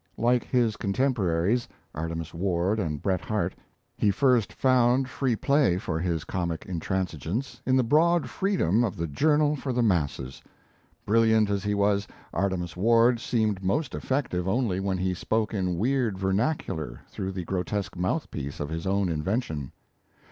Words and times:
Like 0.17 0.43
his 0.45 0.77
contemporaries, 0.77 1.67
Artemus 1.93 2.33
Ward 2.33 2.79
and 2.79 3.03
Bret 3.03 3.21
Harte, 3.21 3.53
he 3.95 4.09
first 4.09 4.51
found 4.51 5.07
free 5.07 5.35
play 5.35 5.77
for 5.77 5.99
his 5.99 6.23
comic 6.23 6.65
intransigeance 6.65 7.61
in 7.67 7.75
the 7.75 7.83
broad 7.83 8.27
freedom 8.27 8.83
of 8.83 8.95
the 8.97 9.05
journal 9.05 9.55
for 9.55 9.71
the 9.71 9.83
masses. 9.83 10.41
Brilliant 11.05 11.51
as 11.51 11.63
he 11.63 11.75
was, 11.75 12.07
Artemus 12.33 12.75
Ward 12.75 13.19
seemed 13.19 13.63
most 13.63 13.93
effective 13.93 14.47
only 14.47 14.79
when 14.79 14.97
he 14.97 15.13
spoke 15.13 15.53
in 15.53 15.77
weird 15.77 16.17
vernacular 16.17 17.01
through 17.07 17.33
the 17.33 17.45
grotesque 17.45 17.95
mouthpiece 17.95 18.59
of 18.59 18.69
his 18.69 18.87
own 18.87 19.07
invention. 19.07 19.71